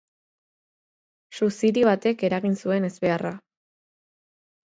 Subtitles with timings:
[1.39, 3.35] Suziri batek eragin zuen ezbeharra.